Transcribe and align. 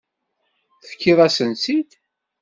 Tefkiḍ-asen-tt-id. 0.81 1.89